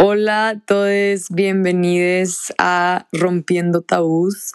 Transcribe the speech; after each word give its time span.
Hola 0.00 0.50
a 0.50 0.60
todos, 0.60 1.26
bienvenidos 1.28 2.52
a 2.56 3.08
Rompiendo 3.10 3.82
Tabús. 3.82 4.52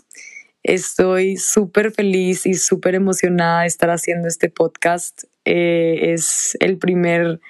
Estoy 0.63 1.35
súper 1.35 1.91
feliz 1.91 2.45
y 2.45 2.53
súper 2.53 2.95
emocionada 2.95 3.63
de 3.63 3.67
estar 3.67 3.89
haciendo 3.89 4.29
este 4.29 4.47
podcast. 4.47 5.25
Eh, 5.43 6.13
es 6.13 6.55
el 6.61 6.77
primer, 6.77 7.41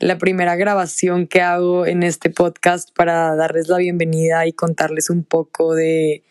la 0.00 0.18
primera 0.18 0.54
grabación 0.56 1.26
que 1.26 1.40
hago 1.40 1.86
en 1.86 2.02
este 2.02 2.28
podcast 2.28 2.90
para 2.94 3.34
darles 3.36 3.68
la 3.68 3.78
bienvenida 3.78 4.46
y 4.46 4.52
contarles 4.52 5.08
un 5.08 5.24
poco 5.24 5.74
de 5.74 6.22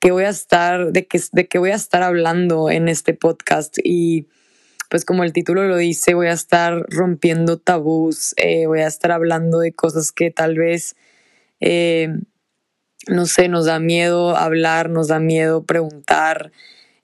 qué 0.00 0.10
voy 0.10 0.24
a 0.24 0.30
estar, 0.30 0.90
de 0.90 1.06
de 1.30 1.46
qué 1.46 1.58
voy 1.58 1.70
a 1.70 1.76
estar 1.76 2.02
hablando 2.02 2.68
en 2.68 2.88
este 2.88 3.14
podcast. 3.14 3.78
Y 3.84 4.26
pues 4.88 5.04
como 5.04 5.24
el 5.24 5.32
título 5.32 5.64
lo 5.64 5.76
dice, 5.76 6.14
voy 6.14 6.28
a 6.28 6.32
estar 6.32 6.84
rompiendo 6.88 7.58
tabús, 7.58 8.34
eh, 8.36 8.66
voy 8.66 8.80
a 8.80 8.86
estar 8.86 9.12
hablando 9.12 9.58
de 9.58 9.72
cosas 9.72 10.12
que 10.12 10.30
tal 10.30 10.56
vez, 10.56 10.96
eh, 11.60 12.08
no 13.08 13.26
sé, 13.26 13.48
nos 13.48 13.66
da 13.66 13.78
miedo 13.78 14.36
hablar, 14.36 14.90
nos 14.90 15.08
da 15.08 15.18
miedo 15.18 15.64
preguntar, 15.64 16.52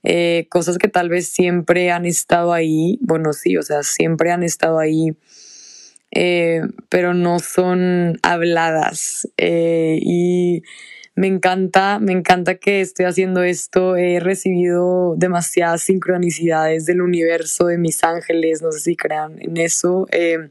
eh, 0.03 0.47
cosas 0.51 0.79
que 0.79 0.89
tal 0.89 1.09
vez 1.09 1.29
siempre 1.29 1.91
han 1.91 2.07
estado 2.07 2.53
ahí, 2.53 2.99
bueno, 3.03 3.33
sí, 3.33 3.57
o 3.57 3.63
sea, 3.63 3.83
siempre 3.83 4.33
han 4.33 4.43
estado 4.43 4.79
ahí, 4.79 5.17
pero 6.89 7.15
no 7.15 7.39
son 7.39 8.19
habladas. 8.23 9.29
y 9.39 10.63
me 11.15 11.27
encanta, 11.27 11.99
me 11.99 12.13
encanta 12.13 12.55
que 12.55 12.81
esté 12.81 13.05
haciendo 13.05 13.43
esto. 13.43 13.97
He 13.97 14.19
recibido 14.21 15.15
demasiadas 15.17 15.83
sincronicidades 15.83 16.87
del 16.87 17.03
universo, 17.03 17.67
de 17.67 17.79
mis 17.79 18.03
ángeles, 18.03 18.63
no 18.63 18.73
sé 18.73 18.81
si 18.81 18.97
crean 18.97 19.37
en 19.41 19.57
eso, 19.59 20.07
eh, 20.11 20.51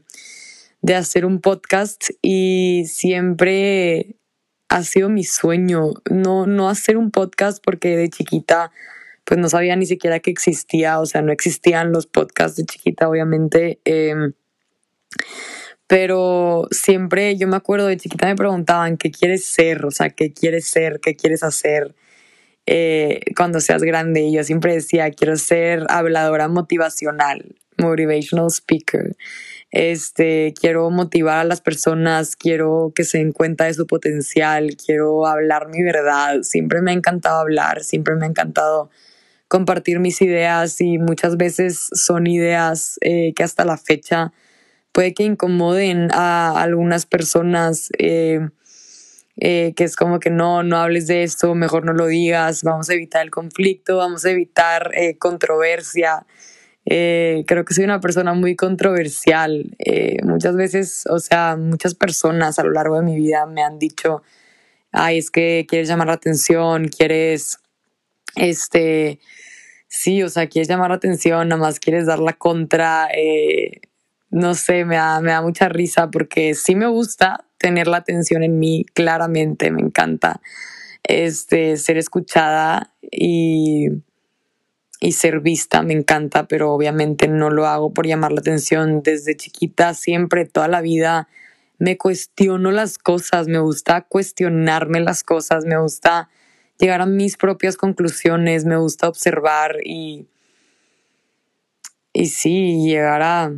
de 0.80 0.94
hacer 0.94 1.24
un 1.24 1.40
podcast 1.40 2.10
y 2.22 2.84
siempre 2.86 4.16
ha 4.68 4.82
sido 4.84 5.08
mi 5.08 5.24
sueño, 5.24 5.90
no, 6.10 6.46
no 6.46 6.68
hacer 6.68 6.96
un 6.96 7.10
podcast 7.10 7.62
porque 7.62 7.96
de 7.96 8.08
chiquita 8.08 8.70
pues 9.24 9.38
no 9.38 9.48
sabía 9.48 9.76
ni 9.76 9.86
siquiera 9.86 10.20
que 10.20 10.30
existía, 10.30 10.98
o 10.98 11.06
sea, 11.06 11.22
no 11.22 11.32
existían 11.32 11.92
los 11.92 12.06
podcasts 12.06 12.56
de 12.56 12.64
chiquita, 12.64 13.08
obviamente. 13.08 13.80
Eh, 13.84 14.14
pero 15.92 16.68
siempre 16.70 17.36
yo 17.36 17.46
me 17.46 17.56
acuerdo 17.56 17.86
de 17.86 17.98
chiquita 17.98 18.26
me 18.26 18.34
preguntaban 18.34 18.96
qué 18.96 19.10
quieres 19.10 19.44
ser, 19.44 19.84
o 19.84 19.90
sea, 19.90 20.08
qué 20.08 20.32
quieres 20.32 20.66
ser, 20.66 21.00
qué 21.00 21.14
quieres 21.16 21.42
hacer 21.42 21.94
eh, 22.64 23.20
cuando 23.36 23.60
seas 23.60 23.82
grande. 23.82 24.22
Y 24.22 24.32
yo 24.32 24.42
siempre 24.42 24.72
decía, 24.72 25.10
quiero 25.10 25.36
ser 25.36 25.84
habladora 25.90 26.48
motivacional, 26.48 27.56
motivational 27.76 28.46
speaker. 28.50 29.18
Este, 29.70 30.54
quiero 30.58 30.88
motivar 30.88 31.40
a 31.40 31.44
las 31.44 31.60
personas, 31.60 32.36
quiero 32.36 32.92
que 32.94 33.04
se 33.04 33.18
den 33.18 33.32
cuenta 33.32 33.66
de 33.66 33.74
su 33.74 33.86
potencial, 33.86 34.78
quiero 34.82 35.26
hablar 35.26 35.68
mi 35.68 35.82
verdad. 35.82 36.40
Siempre 36.40 36.80
me 36.80 36.92
ha 36.92 36.94
encantado 36.94 37.38
hablar, 37.38 37.84
siempre 37.84 38.14
me 38.14 38.24
ha 38.24 38.30
encantado 38.30 38.88
compartir 39.46 40.00
mis 40.00 40.22
ideas 40.22 40.80
y 40.80 40.96
muchas 40.96 41.36
veces 41.36 41.90
son 41.92 42.26
ideas 42.26 42.96
eh, 43.02 43.34
que 43.36 43.42
hasta 43.42 43.66
la 43.66 43.76
fecha 43.76 44.32
puede 44.92 45.14
que 45.14 45.24
incomoden 45.24 46.08
a 46.12 46.60
algunas 46.62 47.06
personas, 47.06 47.88
eh, 47.98 48.48
eh, 49.36 49.72
que 49.74 49.84
es 49.84 49.96
como 49.96 50.20
que 50.20 50.30
no, 50.30 50.62
no 50.62 50.76
hables 50.76 51.06
de 51.06 51.22
esto, 51.22 51.54
mejor 51.54 51.84
no 51.84 51.94
lo 51.94 52.06
digas, 52.06 52.62
vamos 52.62 52.90
a 52.90 52.94
evitar 52.94 53.22
el 53.22 53.30
conflicto, 53.30 53.96
vamos 53.96 54.24
a 54.24 54.30
evitar 54.30 54.92
eh, 54.94 55.16
controversia. 55.18 56.26
creo 56.84 57.64
que 57.64 57.74
soy 57.74 57.84
una 57.84 58.00
persona 58.00 58.34
muy 58.34 58.54
controversial. 58.56 59.76
muchas 60.24 60.56
veces, 60.56 61.04
o 61.08 61.18
sea, 61.18 61.56
muchas 61.56 61.94
personas 61.94 62.58
a 62.58 62.64
lo 62.64 62.72
largo 62.72 62.96
de 62.96 63.04
mi 63.04 63.16
vida 63.16 63.46
me 63.46 63.62
han 63.62 63.78
dicho, 63.78 64.22
ay, 64.92 65.18
es 65.18 65.30
que 65.30 65.66
quieres 65.68 65.88
llamar 65.88 66.08
la 66.08 66.14
atención, 66.14 66.88
quieres, 66.88 67.58
este, 68.36 69.20
sí, 69.88 70.22
o 70.22 70.28
sea, 70.28 70.48
quieres 70.48 70.68
llamar 70.68 70.90
la 70.90 70.96
atención, 70.96 71.48
nada 71.48 71.60
más 71.60 71.80
quieres 71.80 72.06
dar 72.06 72.18
la 72.18 72.34
contra 72.34 73.08
no 74.32 74.54
sé, 74.54 74.84
me 74.84 74.96
da, 74.96 75.20
me 75.20 75.30
da 75.30 75.42
mucha 75.42 75.68
risa 75.68 76.10
porque 76.10 76.54
sí 76.54 76.74
me 76.74 76.86
gusta 76.86 77.44
tener 77.58 77.86
la 77.86 77.98
atención 77.98 78.42
en 78.42 78.58
mí, 78.58 78.84
claramente, 78.94 79.70
me 79.70 79.82
encanta 79.82 80.40
este, 81.04 81.76
ser 81.76 81.98
escuchada 81.98 82.94
y, 83.02 83.88
y 85.00 85.12
ser 85.12 85.40
vista, 85.40 85.82
me 85.82 85.92
encanta, 85.92 86.48
pero 86.48 86.72
obviamente 86.72 87.28
no 87.28 87.50
lo 87.50 87.66
hago 87.66 87.92
por 87.92 88.06
llamar 88.06 88.32
la 88.32 88.40
atención. 88.40 89.02
Desde 89.02 89.36
chiquita, 89.36 89.92
siempre, 89.92 90.46
toda 90.46 90.66
la 90.66 90.80
vida, 90.80 91.28
me 91.78 91.98
cuestiono 91.98 92.70
las 92.70 92.96
cosas, 92.96 93.48
me 93.48 93.58
gusta 93.58 94.00
cuestionarme 94.00 95.00
las 95.00 95.22
cosas, 95.24 95.66
me 95.66 95.78
gusta 95.78 96.30
llegar 96.78 97.02
a 97.02 97.06
mis 97.06 97.36
propias 97.36 97.76
conclusiones, 97.76 98.64
me 98.64 98.78
gusta 98.78 99.08
observar 99.08 99.76
y, 99.84 100.26
y 102.14 102.26
sí, 102.26 102.86
llegar 102.86 103.22
a 103.22 103.52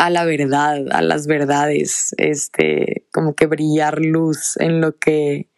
a 0.00 0.08
la 0.08 0.24
verdad, 0.24 0.86
a 0.92 1.02
las 1.02 1.26
verdades, 1.26 2.14
este, 2.16 3.04
como 3.12 3.34
que 3.34 3.44
brillar 3.44 3.98
luz 3.98 4.56
en 4.56 4.80
lo 4.80 4.96
que 4.96 5.50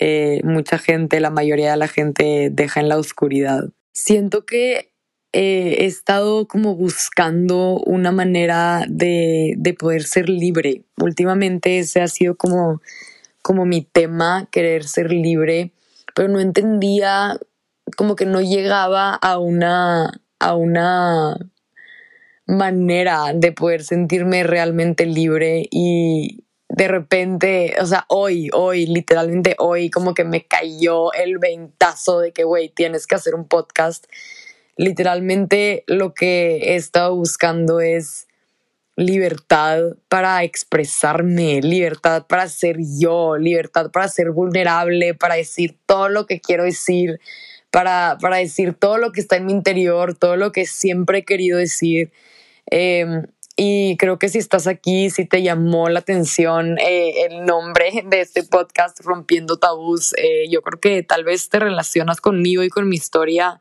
eh, 0.00 0.40
mucha 0.42 0.76
gente, 0.76 1.20
la 1.20 1.30
mayoría 1.30 1.70
de 1.70 1.76
la 1.76 1.86
gente 1.86 2.48
deja 2.50 2.80
en 2.80 2.88
la 2.88 2.98
oscuridad. 2.98 3.68
Siento 3.92 4.44
que 4.44 4.92
eh, 5.32 5.76
he 5.78 5.84
estado 5.84 6.48
como 6.48 6.74
buscando 6.74 7.78
una 7.86 8.10
manera 8.10 8.86
de, 8.88 9.54
de, 9.56 9.72
poder 9.74 10.02
ser 10.02 10.28
libre. 10.28 10.82
Últimamente 10.96 11.78
ese 11.78 12.00
ha 12.00 12.08
sido 12.08 12.36
como, 12.36 12.82
como 13.40 13.66
mi 13.66 13.82
tema, 13.82 14.48
querer 14.50 14.82
ser 14.82 15.12
libre, 15.12 15.70
pero 16.16 16.26
no 16.26 16.40
entendía, 16.40 17.38
como 17.96 18.16
que 18.16 18.26
no 18.26 18.40
llegaba 18.40 19.14
a 19.14 19.38
una, 19.38 20.20
a 20.40 20.56
una 20.56 21.36
manera 22.50 23.32
de 23.34 23.52
poder 23.52 23.82
sentirme 23.84 24.42
realmente 24.42 25.06
libre 25.06 25.66
y 25.70 26.44
de 26.68 26.86
repente, 26.86 27.74
o 27.80 27.86
sea, 27.86 28.04
hoy, 28.08 28.48
hoy, 28.52 28.86
literalmente 28.86 29.56
hoy, 29.58 29.90
como 29.90 30.14
que 30.14 30.24
me 30.24 30.46
cayó 30.46 31.12
el 31.12 31.38
ventazo 31.38 32.20
de 32.20 32.32
que, 32.32 32.44
güey, 32.44 32.68
tienes 32.68 33.06
que 33.06 33.16
hacer 33.16 33.34
un 33.34 33.48
podcast. 33.48 34.06
Literalmente 34.76 35.82
lo 35.88 36.14
que 36.14 36.58
he 36.58 36.76
estado 36.76 37.16
buscando 37.16 37.80
es 37.80 38.28
libertad 38.96 39.80
para 40.08 40.44
expresarme, 40.44 41.60
libertad 41.60 42.26
para 42.28 42.48
ser 42.48 42.76
yo, 42.98 43.36
libertad 43.36 43.90
para 43.90 44.08
ser 44.08 44.30
vulnerable, 44.30 45.14
para 45.14 45.34
decir 45.34 45.76
todo 45.86 46.08
lo 46.08 46.26
que 46.26 46.40
quiero 46.40 46.64
decir, 46.64 47.20
para, 47.72 48.16
para 48.20 48.36
decir 48.36 48.74
todo 48.74 48.98
lo 48.98 49.10
que 49.10 49.20
está 49.20 49.36
en 49.36 49.46
mi 49.46 49.52
interior, 49.52 50.16
todo 50.16 50.36
lo 50.36 50.52
que 50.52 50.66
siempre 50.66 51.18
he 51.18 51.24
querido 51.24 51.58
decir. 51.58 52.12
Em, 52.70 53.26
y 53.56 53.96
creo 53.98 54.18
que 54.18 54.28
si 54.28 54.38
estás 54.38 54.66
aquí, 54.66 55.10
si 55.10 55.26
te 55.26 55.42
llamó 55.42 55.88
la 55.88 55.98
atención 55.98 56.78
eh, 56.78 57.26
el 57.26 57.44
nombre 57.44 58.04
de 58.06 58.20
este 58.20 58.42
podcast, 58.42 59.00
Rompiendo 59.00 59.58
Tabús, 59.58 60.14
eh, 60.16 60.48
yo 60.48 60.62
creo 60.62 60.80
que 60.80 61.02
tal 61.02 61.24
vez 61.24 61.48
te 61.50 61.58
relacionas 61.58 62.20
conmigo 62.20 62.62
y 62.62 62.70
con 62.70 62.88
mi 62.88 62.96
historia. 62.96 63.60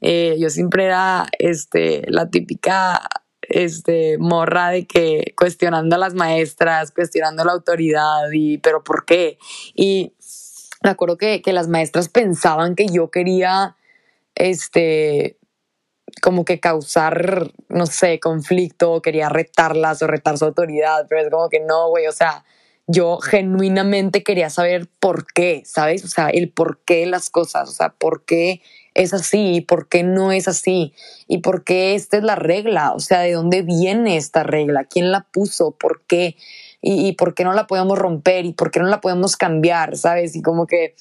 Eh, 0.00 0.36
yo 0.38 0.50
siempre 0.50 0.84
era 0.84 1.28
este, 1.38 2.02
la 2.08 2.28
típica 2.28 3.00
este, 3.42 4.18
morra 4.18 4.70
de 4.70 4.86
que 4.86 5.32
cuestionando 5.36 5.96
a 5.96 5.98
las 5.98 6.14
maestras, 6.14 6.90
cuestionando 6.90 7.44
la 7.44 7.52
autoridad 7.52 8.30
y, 8.32 8.58
pero 8.58 8.82
¿por 8.82 9.04
qué? 9.04 9.38
Y 9.74 10.12
me 10.82 10.90
acuerdo 10.90 11.16
que, 11.16 11.40
que 11.42 11.52
las 11.52 11.68
maestras 11.68 12.08
pensaban 12.08 12.74
que 12.74 12.86
yo 12.86 13.10
quería, 13.10 13.76
este, 14.34 15.38
como 16.20 16.44
que 16.44 16.60
causar, 16.60 17.50
no 17.68 17.86
sé, 17.86 18.20
conflicto, 18.20 19.00
quería 19.02 19.28
retarlas 19.28 20.02
o 20.02 20.06
retar 20.06 20.38
su 20.38 20.44
autoridad, 20.44 21.06
pero 21.08 21.22
es 21.22 21.30
como 21.30 21.48
que 21.48 21.60
no, 21.60 21.88
güey, 21.88 22.06
o 22.06 22.12
sea, 22.12 22.44
yo 22.86 23.18
genuinamente 23.18 24.22
quería 24.22 24.50
saber 24.50 24.88
por 25.00 25.26
qué, 25.32 25.62
¿sabes? 25.64 26.04
O 26.04 26.08
sea, 26.08 26.28
el 26.28 26.50
por 26.50 26.80
qué 26.84 27.06
las 27.06 27.30
cosas, 27.30 27.68
o 27.68 27.72
sea, 27.72 27.90
por 27.90 28.24
qué 28.24 28.60
es 28.94 29.14
así 29.14 29.54
y 29.56 29.60
por 29.62 29.88
qué 29.88 30.02
no 30.02 30.32
es 30.32 30.48
así 30.48 30.92
y 31.26 31.38
por 31.38 31.64
qué 31.64 31.94
esta 31.94 32.18
es 32.18 32.22
la 32.24 32.34
regla, 32.34 32.92
o 32.92 33.00
sea, 33.00 33.20
de 33.20 33.32
dónde 33.32 33.62
viene 33.62 34.16
esta 34.16 34.42
regla, 34.42 34.84
quién 34.84 35.10
la 35.10 35.26
puso, 35.32 35.70
por 35.72 36.02
qué 36.06 36.36
y, 36.82 37.06
y 37.06 37.12
por 37.12 37.34
qué 37.34 37.44
no 37.44 37.54
la 37.54 37.66
podemos 37.66 37.98
romper 37.98 38.44
y 38.44 38.52
por 38.52 38.70
qué 38.70 38.80
no 38.80 38.86
la 38.86 39.00
podemos 39.00 39.36
cambiar, 39.36 39.96
¿sabes? 39.96 40.36
Y 40.36 40.42
como 40.42 40.66
que 40.66 40.94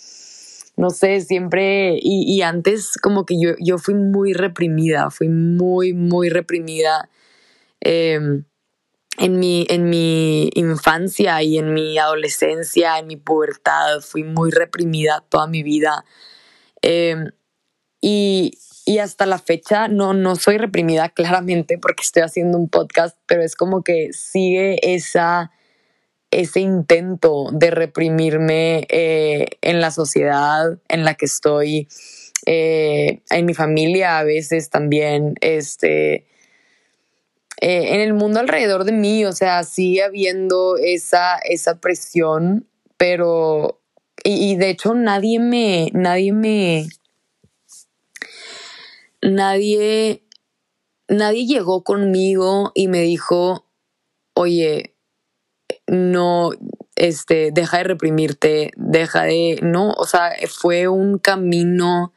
no 0.82 0.90
sé, 0.90 1.22
siempre, 1.22 2.00
y, 2.02 2.42
antes 2.42 2.98
como 2.98 3.24
que 3.24 3.36
yo, 3.40 3.52
yo 3.60 3.78
fui 3.78 3.94
muy 3.94 4.34
reprimida, 4.34 5.12
fui 5.12 5.30
muy, 5.30 5.94
muy 5.94 6.30
reprimida 6.30 7.08
em, 7.82 8.46
en, 9.20 9.40
mi, 9.40 9.68
en 9.70 9.92
mi 9.92 10.50
infancia 10.56 11.44
y 11.44 11.60
en 11.60 11.76
mi 11.76 12.00
adolescencia, 12.00 12.98
en 12.98 13.06
mi 13.06 13.16
pubertad, 13.16 14.02
fui 14.02 14.24
muy 14.24 14.50
reprimida 14.50 15.24
toda 15.30 15.46
mi 15.46 15.62
vida. 15.62 16.04
Em, 16.82 17.30
y, 18.02 18.58
y 18.84 18.98
hasta 18.98 19.28
la 19.28 19.38
fecha 19.38 19.88
no, 19.88 20.16
no 20.16 20.36
soy 20.36 20.58
reprimida 20.58 21.10
claramente 21.14 21.78
porque 21.78 22.02
estoy 22.02 22.24
haciendo 22.24 22.58
un 22.58 22.70
podcast, 22.70 23.20
pero 23.28 23.44
es 23.44 23.56
como 23.56 23.84
que 23.84 24.14
sigue 24.14 24.80
esa 24.96 25.52
ese 26.32 26.62
intento 26.62 27.50
de 27.52 27.72
reprimirme 27.72 28.88
eh, 28.90 29.46
en 29.62 29.82
la 29.82 29.92
sociedad 29.92 30.80
en 30.88 31.04
la 31.04 31.16
que 31.16 31.26
estoy, 31.26 31.90
eh, 32.46 33.22
en 33.30 33.46
mi 33.46 33.54
familia 33.54 34.18
a 34.18 34.24
veces 34.24 34.70
también, 34.70 35.36
este, 35.42 36.26
eh, 37.60 37.94
en 37.94 38.00
el 38.00 38.14
mundo 38.14 38.40
alrededor 38.40 38.86
de 38.86 38.94
mí, 38.94 39.26
o 39.26 39.34
sea, 39.34 39.64
sigue 39.64 40.04
habiendo 40.04 40.78
esa, 40.78 41.38
esa 41.38 41.80
presión, 41.80 42.66
pero, 42.96 43.82
y, 44.24 44.54
y 44.54 44.56
de 44.56 44.70
hecho 44.70 44.96
nadie 44.96 45.40
me, 45.40 45.90
nadie 45.94 46.32
me, 46.32 46.88
nadie, 49.22 50.24
nadie 51.10 51.46
llegó 51.46 51.84
conmigo 51.84 52.72
y 52.74 52.88
me 52.88 53.02
dijo, 53.02 53.66
oye, 54.34 54.91
no, 55.92 56.52
este, 56.96 57.52
deja 57.52 57.80
de 57.80 57.84
reprimirte, 57.84 58.72
deja 58.78 59.24
de, 59.24 59.60
no, 59.62 59.92
o 59.92 60.06
sea, 60.06 60.32
fue 60.50 60.88
un 60.88 61.18
camino 61.18 62.14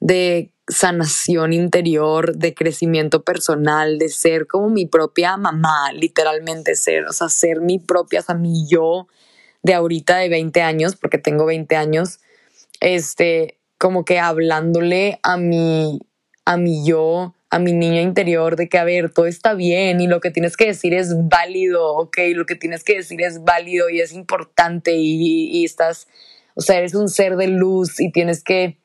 de 0.00 0.50
sanación 0.66 1.52
interior, 1.52 2.36
de 2.36 2.54
crecimiento 2.54 3.22
personal, 3.22 3.98
de 3.98 4.08
ser 4.08 4.48
como 4.48 4.68
mi 4.68 4.86
propia 4.86 5.36
mamá, 5.36 5.92
literalmente 5.92 6.74
ser, 6.74 7.04
o 7.04 7.12
sea, 7.12 7.28
ser 7.28 7.60
mi 7.60 7.78
propia, 7.78 8.18
o 8.18 8.22
sea, 8.24 8.34
mi 8.34 8.66
yo 8.66 9.06
de 9.62 9.74
ahorita 9.74 10.16
de 10.16 10.28
20 10.28 10.60
años, 10.62 10.96
porque 10.96 11.18
tengo 11.18 11.46
20 11.46 11.76
años, 11.76 12.18
este, 12.80 13.60
como 13.78 14.04
que 14.04 14.18
hablándole 14.18 15.20
a 15.22 15.36
mi, 15.36 16.00
a 16.44 16.56
mi 16.56 16.86
yo, 16.86 17.34
a 17.50 17.58
mi 17.58 17.72
niña 17.72 18.00
interior, 18.02 18.56
de 18.56 18.68
que, 18.68 18.78
a 18.78 18.84
ver, 18.84 19.10
todo 19.10 19.26
está 19.26 19.54
bien 19.54 20.00
y 20.00 20.06
lo 20.06 20.20
que 20.20 20.30
tienes 20.30 20.56
que 20.56 20.66
decir 20.66 20.94
es 20.94 21.14
válido, 21.28 21.94
ok, 21.96 22.18
lo 22.34 22.46
que 22.46 22.56
tienes 22.56 22.84
que 22.84 22.96
decir 22.96 23.22
es 23.22 23.44
válido 23.44 23.88
y 23.90 24.00
es 24.00 24.12
importante 24.12 24.92
y, 24.96 25.64
estás, 25.64 26.08
o 26.54 26.60
sea, 26.60 26.78
eres 26.78 26.94
un 26.94 27.08
ser 27.08 27.36
de 27.36 27.48
luz 27.48 28.00
y 28.00 28.10
tienes 28.10 28.42
que 28.42 28.78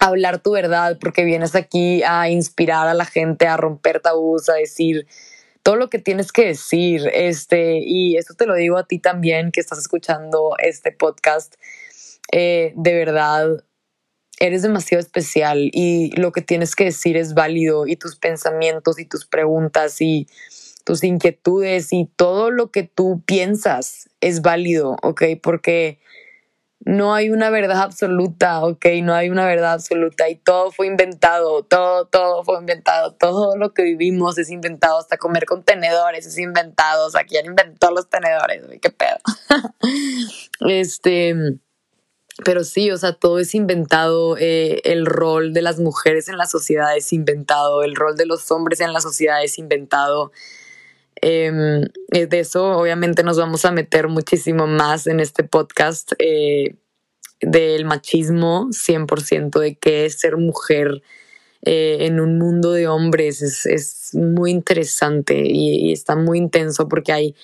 hablar 0.00 0.42
tu 0.42 0.52
verdad 0.52 0.98
porque 1.00 1.24
vienes 1.24 1.54
aquí 1.54 2.02
a 2.02 2.28
inspirar 2.28 2.88
a 2.88 2.94
la 2.94 3.04
gente, 3.04 3.46
a 3.46 3.56
romper 3.56 4.00
tabús, 4.00 4.48
a 4.48 4.54
decir 4.54 5.06
todo 5.62 5.76
lo 5.76 5.88
que 5.88 5.98
tienes 5.98 6.30
que 6.30 6.44
decir, 6.44 7.10
este, 7.14 7.78
y 7.78 8.18
eso 8.18 8.34
te 8.34 8.44
lo 8.44 8.54
digo 8.54 8.76
a 8.76 8.86
ti 8.86 8.98
también 8.98 9.50
que 9.50 9.60
estás 9.60 9.78
escuchando 9.78 10.56
este 10.58 10.92
podcast, 10.92 11.54
eh, 12.32 12.74
de 12.76 12.94
verdad, 12.94 13.64
eres 14.40 14.62
demasiado 14.62 15.00
especial 15.00 15.70
y 15.72 16.10
lo 16.16 16.32
que 16.32 16.42
tienes 16.42 16.74
que 16.74 16.84
decir 16.84 17.16
es 17.16 17.34
válido 17.34 17.86
y 17.86 17.96
tus 17.96 18.16
pensamientos 18.16 18.98
y 18.98 19.04
tus 19.04 19.26
preguntas 19.26 20.00
y 20.00 20.26
tus 20.84 21.02
inquietudes 21.02 21.92
y 21.92 22.10
todo 22.16 22.50
lo 22.50 22.70
que 22.70 22.82
tú 22.82 23.22
piensas 23.24 24.10
es 24.20 24.42
válido, 24.42 24.96
¿ok? 25.02 25.22
Porque 25.42 25.98
no 26.80 27.14
hay 27.14 27.30
una 27.30 27.48
verdad 27.48 27.80
absoluta, 27.80 28.62
¿ok? 28.62 28.86
No 29.02 29.14
hay 29.14 29.30
una 29.30 29.46
verdad 29.46 29.72
absoluta 29.72 30.28
y 30.28 30.36
todo 30.36 30.70
fue 30.70 30.86
inventado, 30.86 31.62
todo, 31.62 32.06
todo 32.06 32.44
fue 32.44 32.58
inventado, 32.58 33.14
todo 33.14 33.56
lo 33.56 33.72
que 33.72 33.82
vivimos 33.82 34.36
es 34.36 34.50
inventado, 34.50 34.98
hasta 34.98 35.16
comer 35.16 35.46
con 35.46 35.62
tenedores 35.62 36.26
es 36.26 36.38
inventado, 36.38 37.06
o 37.06 37.10
sea, 37.10 37.24
¿quién 37.24 37.46
inventó 37.46 37.90
los 37.90 38.10
tenedores? 38.10 38.62
¿Qué 38.82 38.90
pedo? 38.90 39.16
este 40.68 41.58
pero 42.42 42.64
sí, 42.64 42.90
o 42.90 42.96
sea, 42.96 43.12
todo 43.12 43.38
es 43.38 43.54
inventado, 43.54 44.36
eh, 44.38 44.80
el 44.84 45.06
rol 45.06 45.52
de 45.52 45.62
las 45.62 45.78
mujeres 45.78 46.28
en 46.28 46.36
la 46.36 46.46
sociedad 46.46 46.96
es 46.96 47.12
inventado, 47.12 47.84
el 47.84 47.94
rol 47.94 48.16
de 48.16 48.26
los 48.26 48.50
hombres 48.50 48.80
en 48.80 48.92
la 48.92 49.00
sociedad 49.00 49.44
es 49.44 49.58
inventado. 49.58 50.32
Em, 51.20 51.84
eh, 52.12 52.26
de 52.26 52.40
eso 52.40 52.76
obviamente 52.76 53.22
nos 53.22 53.38
vamos 53.38 53.64
a 53.64 53.70
meter 53.70 54.08
muchísimo 54.08 54.66
más 54.66 55.06
en 55.06 55.20
este 55.20 55.44
podcast 55.44 56.12
eh, 56.18 56.76
del 57.40 57.84
machismo, 57.84 58.68
100% 58.72 59.60
de 59.60 59.76
qué 59.76 60.06
es 60.06 60.18
ser 60.18 60.36
mujer 60.36 61.02
en 61.66 62.20
un 62.20 62.38
mundo 62.38 62.72
de 62.72 62.88
hombres. 62.88 63.40
Es, 63.42 63.64
es 63.64 64.14
muy 64.14 64.50
interesante 64.50 65.44
y 65.46 65.92
está 65.92 66.14
muy 66.14 66.36
intenso 66.38 66.88
porque 66.88 67.12
hay 67.12 67.34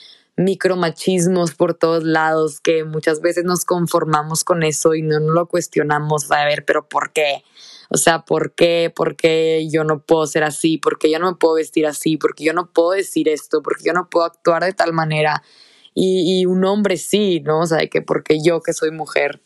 micromachismos 0.41 1.55
por 1.55 1.75
todos 1.75 2.03
lados, 2.03 2.61
que 2.61 2.85
muchas 2.85 3.21
veces 3.21 3.45
nos 3.45 3.65
conformamos 3.65 4.43
con 4.43 4.63
eso 4.63 4.95
y 4.95 5.03
no, 5.03 5.21
lo 5.21 5.47
cuestionamos, 5.47 6.31
a 6.31 6.45
ver, 6.45 6.65
pero 6.65 6.89
¿por 6.89 7.13
qué? 7.13 7.45
O 7.91 7.97
sea, 7.97 8.25
¿por 8.25 8.55
qué? 8.55 8.93
¿Por 8.95 9.17
qué 9.17 9.69
yo 9.71 9.85
no 9.85 10.01
puedo 10.01 10.27
ser 10.27 10.45
así? 10.45 10.79
¿Por 10.79 10.99
qué 10.99 11.11
yo 11.11 11.19
no 11.19 11.33
me 11.33 11.37
puedo 11.37 11.55
vestir 11.55 11.87
así? 11.87 12.17
¿Por 12.17 12.35
qué 12.35 12.45
yo 12.45 12.53
no 12.53 12.71
puedo 12.73 12.93
decir 12.93 13.29
esto? 13.29 13.63
¿Por 13.63 13.77
qué 13.77 13.85
yo 13.87 13.93
no 13.93 14.09
puedo 14.09 14.25
actuar 14.27 14.65
de 14.65 14.73
tal 14.73 14.93
manera? 14.93 15.43
Y, 15.93 16.47
un 16.47 16.65
hombre 16.65 16.97
sí, 16.97 17.41
¿no? 17.41 17.61
O 17.61 17.67
sea, 17.67 17.87
que 17.89 18.01
porque 18.01 18.39
yo 18.43 18.63
que 18.63 18.73
soy 18.73 18.93
mujer 18.93 19.41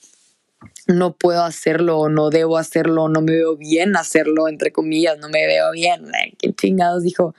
no 0.86 1.14
puedo 1.16 1.42
hacerlo 1.42 2.08
no 2.08 2.30
debo 2.30 2.56
hacerlo, 2.58 3.08
no 3.08 3.20
me 3.20 3.32
veo 3.32 3.56
bien 3.56 3.96
hacerlo, 3.96 4.48
entre 4.48 4.72
comillas, 4.72 5.18
no 5.18 5.28
me 5.28 5.46
veo 5.46 5.72
bien. 5.72 6.04
¿Qué 6.38 6.52
chingados 6.52 7.02
dijo? 7.02 7.34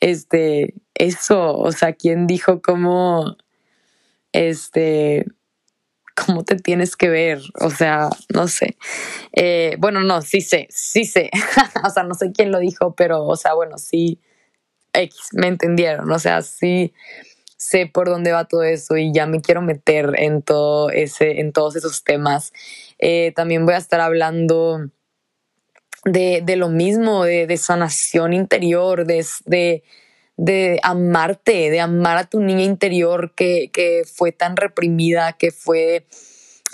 Este, 0.00 0.74
eso, 0.94 1.56
o 1.56 1.72
sea, 1.72 1.92
¿quién 1.94 2.26
dijo 2.26 2.60
cómo, 2.62 3.36
este, 4.32 5.26
cómo 6.14 6.44
te 6.44 6.56
tienes 6.56 6.96
que 6.96 7.08
ver? 7.08 7.40
O 7.60 7.70
sea, 7.70 8.08
no 8.34 8.48
sé. 8.48 8.76
Eh, 9.32 9.76
bueno, 9.78 10.00
no, 10.00 10.22
sí 10.22 10.40
sé, 10.40 10.66
sí 10.70 11.04
sé. 11.04 11.30
o 11.84 11.90
sea, 11.90 12.02
no 12.04 12.14
sé 12.14 12.32
quién 12.32 12.52
lo 12.52 12.58
dijo, 12.58 12.94
pero, 12.94 13.24
o 13.24 13.36
sea, 13.36 13.54
bueno, 13.54 13.78
sí, 13.78 14.20
X, 14.92 15.28
me 15.32 15.48
entendieron. 15.48 16.10
O 16.10 16.18
sea, 16.18 16.42
sí 16.42 16.92
sé 17.56 17.86
por 17.86 18.08
dónde 18.08 18.32
va 18.32 18.46
todo 18.46 18.62
eso 18.62 18.96
y 18.96 19.12
ya 19.12 19.26
me 19.26 19.40
quiero 19.40 19.62
meter 19.62 20.12
en 20.18 20.42
todo 20.42 20.90
ese, 20.90 21.40
en 21.40 21.52
todos 21.52 21.76
esos 21.76 22.04
temas. 22.04 22.52
Eh, 22.98 23.32
también 23.34 23.64
voy 23.64 23.74
a 23.74 23.78
estar 23.78 24.00
hablando 24.00 24.90
de, 26.06 26.40
de 26.42 26.56
lo 26.56 26.70
mismo, 26.70 27.24
de, 27.24 27.46
de 27.46 27.56
sanación 27.58 28.32
interior, 28.32 29.06
de, 29.06 29.26
de 29.44 29.82
de 30.36 30.78
amarte, 30.82 31.70
de 31.70 31.80
amar 31.80 32.18
a 32.18 32.24
tu 32.24 32.40
niña 32.40 32.62
interior 32.62 33.32
que, 33.34 33.70
que 33.72 34.02
fue 34.04 34.32
tan 34.32 34.56
reprimida, 34.56 35.32
que 35.32 35.50
fue 35.50 36.06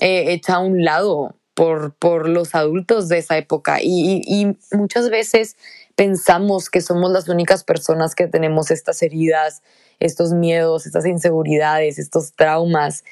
eh, 0.01 0.33
hecha 0.33 0.55
a 0.55 0.59
un 0.59 0.85
lado 0.85 1.37
por, 1.55 1.95
por 1.95 2.29
los 2.29 2.55
adultos 2.55 3.09
de 3.09 3.19
esa 3.19 3.37
época. 3.37 3.79
Y, 3.81 4.23
y, 4.27 4.57
muchas 4.77 5.11
veces 5.11 5.57
pensamos 5.95 6.71
que 6.71 6.81
somos 6.81 7.13
las 7.13 7.29
únicas 7.29 7.63
personas 7.63 8.15
que 8.15 8.27
tenemos 8.27 8.71
estas 8.71 9.03
heridas, 9.03 9.63
estos 10.01 10.33
miedos, 10.33 10.87
estas 10.87 11.07
inseguridades, 11.07 11.99
estos 11.99 12.35
traumas. 12.35 13.05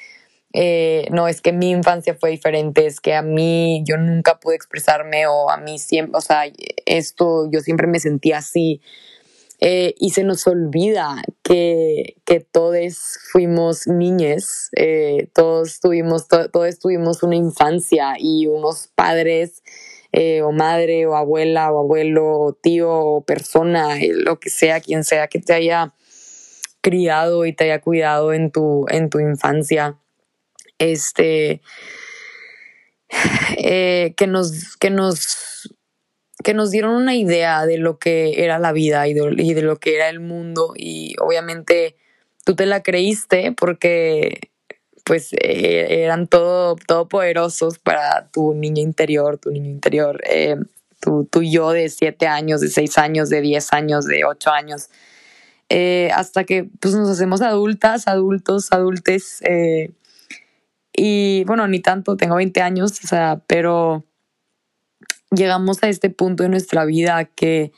Eh, 0.53 1.07
no, 1.11 1.27
es 1.27 1.41
que 1.41 1.53
mi 1.53 1.69
infancia 1.69 2.15
fue 2.19 2.31
diferente, 2.31 2.85
es 2.85 2.99
que 2.99 3.15
a 3.15 3.21
mí 3.21 3.83
yo 3.85 3.97
nunca 3.97 4.39
pude 4.39 4.55
expresarme 4.55 5.27
o 5.27 5.49
a 5.49 5.57
mí 5.57 5.79
siempre, 5.79 6.17
o 6.17 6.21
sea, 6.21 6.43
esto 6.85 7.49
yo 7.51 7.61
siempre 7.61 7.87
me 7.87 7.99
sentía 7.99 8.39
así. 8.39 8.81
Eh, 9.63 9.93
y 9.99 10.09
se 10.09 10.23
nos 10.23 10.47
olvida 10.47 11.21
que, 11.43 12.15
que 12.25 12.39
todos 12.39 13.19
fuimos 13.31 13.85
niñes, 13.85 14.71
eh, 14.75 15.29
todos, 15.35 15.79
tuvimos, 15.79 16.27
todos 16.27 16.79
tuvimos 16.79 17.21
una 17.21 17.35
infancia 17.35 18.15
y 18.17 18.47
unos 18.47 18.87
padres 18.95 19.61
eh, 20.13 20.41
o 20.41 20.51
madre 20.51 21.05
o 21.05 21.15
abuela 21.15 21.71
o 21.71 21.79
abuelo 21.79 22.39
o 22.39 22.53
tío 22.53 22.91
o 22.91 23.21
persona, 23.21 23.97
lo 24.01 24.39
que 24.39 24.49
sea, 24.49 24.81
quien 24.81 25.03
sea 25.03 25.27
que 25.27 25.39
te 25.39 25.53
haya 25.53 25.93
criado 26.81 27.45
y 27.45 27.53
te 27.53 27.65
haya 27.65 27.81
cuidado 27.81 28.33
en 28.33 28.51
tu, 28.51 28.85
en 28.89 29.11
tu 29.11 29.19
infancia. 29.19 29.99
Este, 30.81 31.61
que 33.57 34.27
nos, 34.27 34.77
que 34.77 34.89
nos 34.89 35.69
que 36.41 36.53
nos 36.53 36.71
dieron 36.71 36.93
una 36.93 37.15
idea 37.15 37.65
de 37.65 37.77
lo 37.77 37.97
que 37.97 38.43
era 38.43 38.59
la 38.59 38.71
vida 38.71 39.07
y 39.07 39.13
de, 39.13 39.61
lo 39.61 39.75
que 39.77 39.95
era 39.95 40.09
el 40.09 40.19
mundo. 40.19 40.73
Y 40.75 41.15
obviamente 41.19 41.95
tú 42.43 42.55
te 42.55 42.65
la 42.65 42.83
creíste 42.83 43.51
porque 43.51 44.51
pues 45.03 45.33
eh, 45.33 46.03
eran 46.03 46.27
todo, 46.27 46.75
poderosos 47.09 47.79
para 47.79 48.29
tu 48.31 48.53
niño 48.53 48.81
interior, 48.81 49.37
tu 49.37 49.51
niño 49.51 49.69
interior, 49.69 50.21
eh, 50.29 50.55
tu, 50.99 51.27
yo 51.41 51.71
de 51.71 51.89
siete 51.89 52.27
años, 52.27 52.61
de 52.61 52.69
seis 52.69 52.97
años, 52.97 53.29
de 53.29 53.41
diez 53.41 53.73
años, 53.73 54.05
de 54.05 54.23
ocho 54.25 54.51
años, 54.51 54.89
eh, 55.69 56.11
hasta 56.13 56.43
que 56.43 56.69
pues 56.79 56.93
nos 56.93 57.09
hacemos 57.09 57.41
adultas, 57.41 58.07
adultos, 58.07 58.71
adultes, 58.71 59.41
y 60.93 61.43
bueno, 61.45 61.67
ni 61.67 61.79
tanto, 61.79 62.17
tengo 62.17 62.35
20 62.35 62.61
años, 62.61 62.99
o 63.03 63.07
sea, 63.07 63.41
pero 63.47 64.05
llegamos 65.31 65.81
a 65.83 65.89
este 65.89 66.09
punto 66.09 66.43
de 66.43 66.49
nuestra 66.49 66.85
vida 66.85 67.25
que 67.25 67.71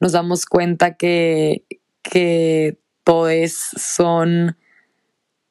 nos 0.00 0.12
damos 0.12 0.46
cuenta 0.46 0.96
que, 0.96 1.64
que 2.02 2.78
todos 3.04 3.52
son 3.52 4.56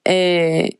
eh, 0.05 0.79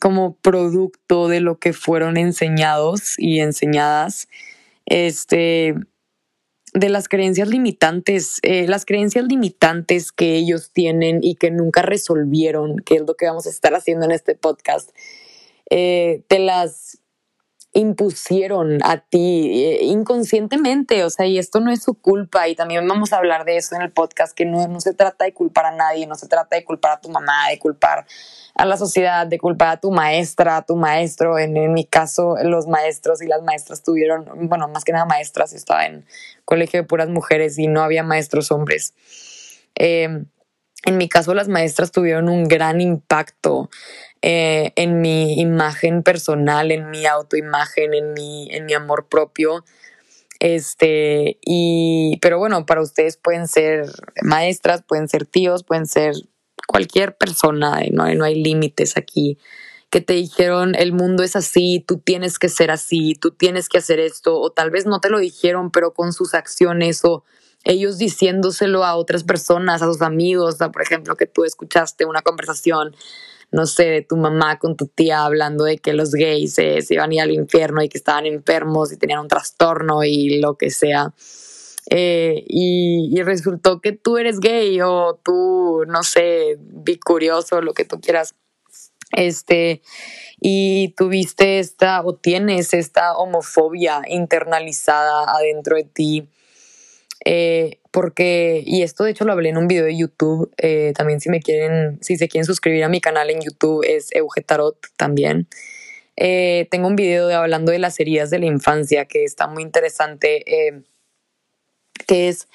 como 0.00 0.36
producto 0.36 1.28
de 1.28 1.40
lo 1.40 1.58
que 1.58 1.72
fueron 1.72 2.16
enseñados 2.16 3.14
y 3.18 3.40
enseñadas. 3.40 4.28
Este, 4.86 5.74
de 6.74 6.88
las 6.88 7.08
creencias 7.08 7.48
limitantes, 7.48 8.38
eh, 8.42 8.66
las 8.66 8.84
creencias 8.84 9.24
limitantes 9.24 10.12
que 10.12 10.36
ellos 10.36 10.70
tienen 10.72 11.20
y 11.22 11.34
que 11.34 11.50
nunca 11.50 11.82
resolvieron, 11.82 12.76
que 12.78 12.96
es 12.96 13.02
lo 13.06 13.14
que 13.14 13.26
vamos 13.26 13.46
a 13.46 13.50
estar 13.50 13.74
haciendo 13.74 14.04
en 14.04 14.12
este 14.12 14.34
podcast, 14.34 14.90
eh, 15.70 16.22
te 16.28 16.38
las 16.38 16.98
impusieron 17.78 18.78
a 18.82 18.98
ti 18.98 19.64
eh, 19.64 19.84
inconscientemente, 19.84 21.04
o 21.04 21.10
sea, 21.10 21.26
y 21.26 21.38
esto 21.38 21.60
no 21.60 21.70
es 21.70 21.82
su 21.82 21.94
culpa 21.94 22.48
y 22.48 22.56
también 22.56 22.86
vamos 22.88 23.12
a 23.12 23.18
hablar 23.18 23.44
de 23.44 23.56
eso 23.56 23.76
en 23.76 23.82
el 23.82 23.92
podcast, 23.92 24.34
que 24.34 24.44
no, 24.44 24.66
no 24.66 24.80
se 24.80 24.94
trata 24.94 25.24
de 25.24 25.32
culpar 25.32 25.66
a 25.66 25.70
nadie, 25.70 26.06
no 26.06 26.16
se 26.16 26.26
trata 26.26 26.56
de 26.56 26.64
culpar 26.64 26.92
a 26.92 27.00
tu 27.00 27.08
mamá, 27.08 27.48
de 27.50 27.58
culpar 27.58 28.04
a 28.54 28.64
la 28.64 28.76
sociedad, 28.76 29.26
de 29.26 29.38
culpar 29.38 29.68
a 29.68 29.76
tu 29.80 29.92
maestra, 29.92 30.56
a 30.56 30.62
tu 30.62 30.74
maestro, 30.74 31.38
en, 31.38 31.72
mi 31.72 31.84
caso 31.84 32.34
los 32.42 32.66
maestros 32.66 33.22
y 33.22 33.26
las 33.28 33.42
maestras 33.42 33.82
tuvieron, 33.82 34.26
bueno, 34.48 34.66
más 34.66 34.84
que 34.84 34.92
nada 34.92 35.04
maestras, 35.04 35.52
estaba 35.52 35.86
en 35.86 36.04
colegio 36.44 36.80
de 36.80 36.86
puras 36.86 37.08
mujeres 37.08 37.58
y 37.58 37.68
no 37.68 37.82
había 37.82 38.02
maestros 38.02 38.50
hombres. 38.50 38.94
Eh, 39.76 40.24
en 40.84 40.96
mi 40.96 41.08
caso 41.08 41.34
las 41.34 41.48
maestras 41.48 41.92
tuvieron 41.92 42.28
un 42.28 42.48
gran 42.48 42.80
impacto 42.80 43.68
eh, 44.22 44.72
en 44.76 45.00
mi 45.00 45.40
imagen 45.40 46.02
personal, 46.02 46.70
en 46.72 46.90
mi 46.90 47.06
autoimagen, 47.06 47.94
en 47.94 48.12
mi, 48.12 48.48
en 48.50 48.66
mi 48.66 48.74
amor 48.74 49.08
propio. 49.08 49.64
Este, 50.40 51.38
y, 51.42 52.18
pero 52.20 52.38
bueno, 52.38 52.66
para 52.66 52.82
ustedes 52.82 53.16
pueden 53.16 53.48
ser 53.48 53.86
maestras, 54.22 54.82
pueden 54.82 55.08
ser 55.08 55.26
tíos, 55.26 55.64
pueden 55.64 55.86
ser 55.86 56.14
cualquier 56.66 57.16
persona, 57.16 57.80
no 57.92 58.04
hay, 58.04 58.14
no 58.14 58.24
hay 58.24 58.42
límites 58.42 58.96
aquí, 58.96 59.38
que 59.90 60.00
te 60.00 60.12
dijeron 60.12 60.74
el 60.74 60.92
mundo 60.92 61.22
es 61.22 61.34
así, 61.34 61.84
tú 61.86 61.98
tienes 61.98 62.38
que 62.38 62.48
ser 62.48 62.70
así, 62.70 63.14
tú 63.14 63.30
tienes 63.30 63.68
que 63.68 63.78
hacer 63.78 63.98
esto, 64.00 64.38
o 64.38 64.50
tal 64.50 64.70
vez 64.70 64.86
no 64.86 65.00
te 65.00 65.10
lo 65.10 65.18
dijeron, 65.18 65.70
pero 65.70 65.94
con 65.94 66.12
sus 66.12 66.34
acciones 66.34 67.04
o 67.04 67.24
ellos 67.64 67.98
diciéndoselo 67.98 68.84
a 68.84 68.96
otras 68.96 69.24
personas, 69.24 69.82
a 69.82 69.86
sus 69.86 70.02
amigos, 70.02 70.56
por 70.72 70.82
ejemplo, 70.82 71.16
que 71.16 71.26
tú 71.26 71.44
escuchaste 71.44 72.04
una 72.04 72.22
conversación 72.22 72.94
no 73.50 73.66
sé, 73.66 73.84
de 73.84 74.02
tu 74.02 74.16
mamá 74.16 74.58
con 74.58 74.76
tu 74.76 74.86
tía 74.86 75.24
hablando 75.24 75.64
de 75.64 75.78
que 75.78 75.92
los 75.92 76.12
gays 76.12 76.54
se 76.54 76.84
iban 76.90 77.10
a 77.10 77.14
ir 77.14 77.20
al 77.20 77.30
infierno 77.32 77.82
y 77.82 77.88
que 77.88 77.98
estaban 77.98 78.26
enfermos 78.26 78.92
y 78.92 78.96
tenían 78.96 79.20
un 79.20 79.28
trastorno 79.28 80.04
y 80.04 80.40
lo 80.40 80.56
que 80.56 80.70
sea. 80.70 81.14
Eh, 81.90 82.44
y, 82.46 83.20
resultó 83.22 83.80
que 83.80 83.92
tú 83.92 84.18
eres 84.18 84.40
gay 84.40 84.80
o 84.82 85.18
tú, 85.24 85.84
no 85.86 86.02
sé, 86.02 86.56
bicurioso, 86.60 87.62
lo 87.62 87.72
que 87.72 87.84
tú 87.84 88.00
quieras. 88.00 88.34
Este, 89.12 89.80
y 90.38 90.94
tuviste 90.96 91.58
esta 91.58 92.02
o 92.04 92.14
tienes 92.14 92.74
esta 92.74 93.16
homofobia 93.16 94.02
internalizada 94.06 95.24
adentro 95.34 95.76
de 95.76 95.84
ti 95.84 96.28
eh, 97.24 97.77
porque, 97.90 98.62
y 98.66 98.82
esto 98.82 99.04
de 99.04 99.10
hecho 99.10 99.24
lo 99.24 99.32
hablé 99.32 99.48
en 99.48 99.56
un 99.56 99.68
video 99.68 99.84
de 99.84 99.96
YouTube, 99.96 100.52
eh, 100.58 100.92
también 100.96 101.20
si 101.20 101.30
me 101.30 101.40
quieren, 101.40 101.98
si 102.02 102.16
se 102.16 102.28
quieren 102.28 102.44
suscribir 102.44 102.84
a 102.84 102.88
mi 102.88 103.00
canal 103.00 103.30
en 103.30 103.40
YouTube 103.40 103.84
es 103.86 104.08
Eugetarot 104.12 104.78
también. 104.96 105.48
Eh, 106.16 106.68
tengo 106.70 106.88
un 106.88 106.96
video 106.96 107.28
de, 107.28 107.34
hablando 107.34 107.72
de 107.72 107.78
las 107.78 107.98
heridas 108.00 108.30
de 108.30 108.40
la 108.40 108.46
infancia 108.46 109.04
que 109.06 109.24
está 109.24 109.46
muy 109.46 109.62
interesante, 109.62 110.44
que 112.06 112.28
es, 112.28 112.48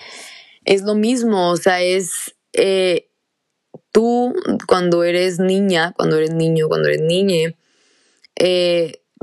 es 0.66 0.84
lo 0.84 0.96
mismo, 0.96 1.50
o 1.50 1.58
sea, 1.58 1.82
es 1.82 2.36
tú 3.92 4.34
cuando 4.68 5.04
eres 5.04 5.40
niña, 5.40 5.94
cuando 5.96 6.18
eres 6.18 6.34
niño, 6.34 6.68
cuando 6.68 6.90
eres 6.90 7.02
niña, 7.02 7.56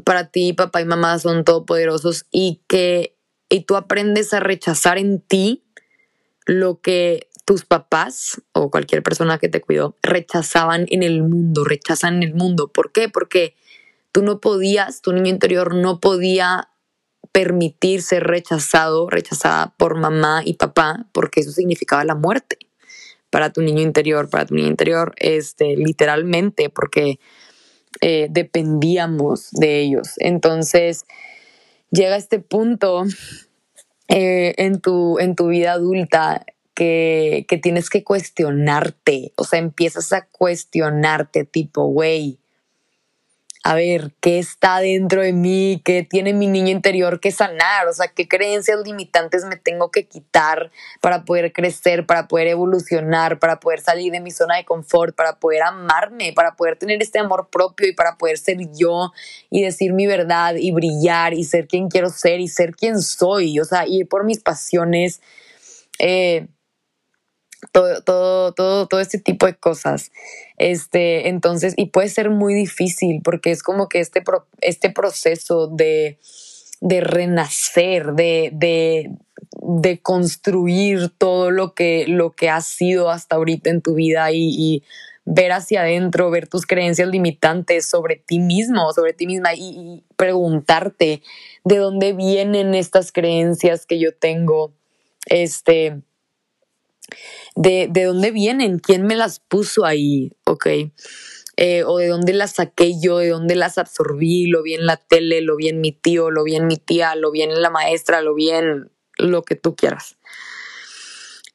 para 0.05 0.31
ti 0.31 0.53
papá 0.55 0.81
y 0.81 0.85
mamá 0.87 1.19
son 1.19 1.45
todopoderosos 1.45 2.27
y 2.31 2.63
que 2.67 3.17
y 3.51 3.63
tú 3.65 3.77
aprendes 3.77 4.33
a 4.33 4.41
rechazar 4.41 4.97
en 4.97 5.21
ti 5.21 5.65
lo 6.51 6.81
que 6.81 7.29
tus 7.45 7.65
papás 7.65 8.43
o 8.53 8.73
cualquier 8.73 9.05
persona 9.05 9.39
que 9.39 9.49
te 9.49 9.61
cuidó 9.61 9.97
rechazaban 10.03 10.87
en 10.89 11.05
el 11.05 11.23
mundo, 11.23 11.63
rechazan 11.63 12.17
en 12.17 12.23
el 12.25 12.35
mundo. 12.35 12.73
¿Por 12.73 12.91
qué? 12.91 13.09
Porque 13.09 13.55
tú 14.11 14.23
no 14.23 14.41
podías, 14.41 15.01
tu 15.01 15.13
niño 15.13 15.31
interior 15.31 15.77
no 15.77 16.01
podía 16.01 16.71
permitir 17.31 18.03
ser 18.03 18.25
rechazado, 18.25 19.09
rechazada 19.09 19.75
por 19.77 19.97
mamá 19.97 20.43
y 20.45 20.55
papá, 20.55 21.07
porque 21.13 21.39
eso 21.39 21.53
significaba 21.53 22.05
la 22.05 22.17
muerte 22.17 22.59
para 23.31 23.53
tu 23.53 23.63
niño 23.63 23.83
interior, 23.83 24.29
para 24.29 24.47
tu 24.47 24.57
niño 24.57 24.67
interior, 24.67 25.15
este, 25.17 25.77
literalmente, 25.77 26.69
porque 26.69 27.21
eh, 28.01 28.27
dependíamos 28.29 29.53
de 29.53 29.79
ellos. 29.79 30.15
Entonces, 30.17 31.05
llega 31.93 32.17
este 32.17 32.41
punto 32.41 33.05
eh, 34.11 34.55
en, 34.59 34.81
tu, 34.81 35.19
en 35.21 35.37
tu 35.37 35.49
vida 35.49 35.73
adulta 35.73 36.45
que, 36.75 37.47
que, 37.49 37.59
tienes 37.59 37.91
que 37.91 38.03
cuestionarte, 38.03 39.33
o 39.37 39.45
sea, 39.45 39.61
empiezas 39.61 40.13
a 40.13 40.27
cuestionarte 40.27 41.45
tipo, 41.45 41.87
güey, 41.87 42.40
a 43.63 43.75
ver, 43.75 44.13
¿qué 44.21 44.39
está 44.39 44.81
dentro 44.81 45.21
de 45.21 45.35
mí? 45.35 45.83
¿Qué 45.85 46.03
tiene 46.03 46.33
mi 46.33 46.47
niño 46.47 46.71
interior 46.71 47.21
que 47.21 47.31
sanar? 47.31 47.89
O 47.89 47.93
sea, 47.93 48.09
¿qué 48.09 48.27
creencias 48.27 48.81
limitantes 48.87 49.45
me 49.45 49.57
tengo 49.57 49.91
que 49.91 50.07
quitar 50.07 50.71
para 51.03 51.27
poder 51.27 51.53
crecer, 51.53 52.07
para 52.07 52.27
poder 52.27 52.49
evolucionar, 52.49 53.39
para 53.39 53.61
poder 53.61 53.81
salir 53.81 54.13
de 54.13 54.21
mi 54.21 54.31
zona 54.31 54.57
de 54.57 54.65
confort, 54.65 55.15
para 55.15 55.39
poder 55.39 55.63
amarme, 55.63 56.33
para 56.33 56.57
poder 56.57 56.77
tener 56.77 57.03
este 57.03 57.19
amor 57.19 57.49
propio 57.53 57.87
y 57.87 57.95
para 57.95 58.17
poder 58.17 58.39
ser 58.39 58.57
yo 58.75 59.13
y 59.51 59.63
decir 59.63 59.93
mi 59.93 60.07
verdad 60.07 60.55
y 60.55 60.71
brillar 60.73 61.35
y 61.35 61.45
ser 61.45 61.67
quien 61.67 61.89
quiero 61.89 62.09
ser 62.09 62.41
y 62.41 62.49
ser 62.49 62.75
quien 62.75 62.99
soy? 63.03 63.61
O 63.61 63.67
sea, 63.67 63.87
ir 63.87 64.09
por 64.09 64.25
mis 64.25 64.41
pasiones. 64.41 65.21
Eh, 65.99 66.47
todo, 67.73 68.03
todo, 68.03 68.53
todo, 68.53 68.87
todo 68.87 69.01
este 69.01 69.19
tipo 69.19 69.47
de 69.47 69.55
cosas. 69.55 70.13
Este, 70.59 71.29
entonces, 71.29 71.75
y 71.77 71.87
puede 71.87 72.09
ser 72.09 72.31
muy 72.31 72.55
difícil 72.55 73.21
porque 73.23 73.51
es 73.51 73.63
como 73.63 73.89
que 73.89 74.01
este, 74.01 74.23
este 74.61 74.91
proceso 74.91 75.67
de, 75.69 76.19
de 76.81 77.01
renacer, 77.01 78.13
de, 78.13 78.51
de, 78.53 79.11
de, 79.63 80.01
construir 80.01 81.11
todo 81.17 81.51
lo 81.51 81.75
que, 81.75 82.07
lo 82.09 82.33
que 82.33 82.49
has 82.49 82.67
sido 82.67 83.11
hasta 83.11 83.37
ahorita 83.37 83.71
en 83.71 83.83
tu 83.83 83.95
vida 83.95 84.31
y, 84.33 84.49
y 84.57 84.83
ver 85.25 85.53
hacia 85.53 85.83
adentro, 85.83 86.31
ver 86.31 86.49
tus 86.49 86.67
creencias 86.67 87.09
limitantes 87.09 87.89
sobre 87.89 88.17
ti 88.17 88.39
mismo, 88.39 88.93
sobre 88.93 89.13
ti 89.13 89.27
misma 89.27 89.55
y, 89.55 89.69
y 89.77 90.05
preguntarte 90.17 91.23
de 91.65 91.77
dónde 91.77 92.15
vienen 92.15 92.75
estas 92.75 93.13
creencias 93.13 93.87
que 93.87 93.99
yo 93.99 94.15
tengo. 94.15 94.73
Este, 95.27 96.01
de, 97.57 97.89
de 97.91 98.05
dónde 98.05 98.31
vienen, 98.31 98.79
quién 98.79 99.05
me 99.07 99.17
las 99.17 99.41
puso 99.41 99.85
ahí, 99.85 100.33
¿ok? 100.45 100.67
Eh, 101.57 101.85
o 101.85 101.99
de 101.99 102.09
dónde 102.09 102.33
las 102.33 102.53
saqué 102.55 102.99
yo, 103.01 103.19
de 103.19 103.29
dónde 103.29 103.55
las 103.55 103.77
absorbí, 103.77 104.47
lo 104.47 104.63
vi 104.63 104.75
en 104.75 104.87
la 104.87 104.97
tele, 104.97 105.43
lo 105.43 105.57
vi 105.57 105.69
en 105.69 105.81
mi 105.81 105.93
tío, 105.93 106.31
lo 106.31 106.45
vi 106.45 106.57
en 106.57 106.67
mi 106.67 106.77
tía, 106.77 107.15
lo 107.17 107.31
vi 107.31 107.43
en 107.43 107.61
la 107.61 107.71
maestra, 107.71 108.23
lo 108.23 108.35
vi 108.35 108.51
en 108.51 108.91
lo 109.19 109.43
que 109.43 109.57
tú 109.57 109.77
quieras. 109.77 110.17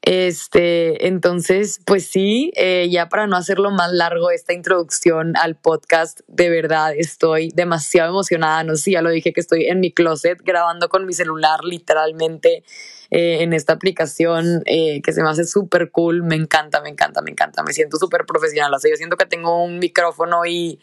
Este, 0.06 1.08
entonces, 1.08 1.82
pues 1.84 2.06
sí, 2.06 2.52
eh, 2.56 2.88
ya 2.92 3.10
para 3.10 3.26
no 3.26 3.38
hacerlo 3.38 3.72
más 3.72 3.92
largo 3.92 4.30
esta 4.30 4.54
introducción 4.54 5.36
al 5.36 5.56
podcast, 5.56 6.20
de 6.28 6.48
verdad 6.52 6.94
estoy 6.96 7.50
demasiado 7.56 8.12
emocionada. 8.12 8.64
No 8.64 8.76
sé 8.76 8.92
ya 8.92 9.02
lo 9.02 9.10
dije 9.10 9.34
que 9.34 9.42
estoy 9.42 9.66
en 9.66 9.80
mi 9.80 9.92
closet 9.92 10.40
grabando 10.44 10.90
con 10.90 11.08
mi 11.08 11.14
celular 11.14 11.64
literalmente 11.64 12.64
eh, 13.10 13.42
en 13.42 13.54
esta 13.54 13.74
aplicación 13.74 14.62
eh, 14.68 15.02
que 15.02 15.12
se 15.12 15.24
me 15.24 15.30
hace 15.30 15.44
súper 15.44 15.90
cool. 15.90 16.22
Me 16.22 16.36
encanta, 16.36 16.82
me 16.82 16.90
encanta, 16.90 17.24
me 17.24 17.32
encanta. 17.32 17.64
Me 17.64 17.74
siento 17.74 17.98
súper 17.98 18.28
profesional. 18.28 18.72
O 18.76 18.78
sea, 18.78 18.92
yo 18.92 18.98
siento 18.98 19.18
que 19.18 19.26
tengo 19.26 19.64
un 19.64 19.80
micrófono 19.80 20.46
y, 20.46 20.80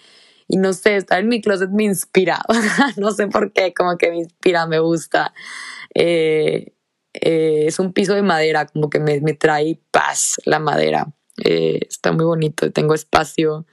y 0.49 0.57
no 0.57 0.73
sé, 0.73 0.97
estar 0.97 1.21
en 1.21 1.29
mi 1.29 1.41
closet 1.41 1.71
me 1.71 1.85
inspira. 1.85 2.41
no 2.97 3.13
sé 3.13 3.29
por 3.29 3.53
qué, 3.53 3.73
como 3.73 3.97
que 3.99 4.11
me 4.11 4.17
inspira, 4.17 4.67
me 4.67 4.81
gusta. 4.81 5.33
Eh, 5.95 6.73
es 7.13 7.79
un 7.79 7.93
piso 7.93 8.15
de 8.15 8.23
madera, 8.23 8.67
como 8.67 8.91
que 8.91 9.01
me, 9.01 9.21
me 9.21 9.35
trae 9.35 9.79
paz 9.91 10.37
la 10.45 10.59
madera. 10.59 11.13
está 11.37 12.13
muy 12.13 12.25
bonito, 12.25 12.71
tengo 12.73 12.95
espacio. 12.95 13.67